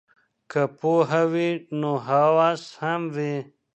که 0.51 0.61
پوهه 0.77 1.23
وي 1.31 1.49
نو 1.79 1.91
هوس 2.07 2.63
وي. 3.15 3.33